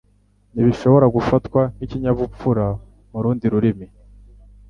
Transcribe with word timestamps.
ntibishobora 0.53 1.05
gufatwa 1.15 1.61
nk'ikinyabupfura 1.75 2.65
mu 3.11 3.19
rundi 3.23 3.45
rurimi 3.53 3.87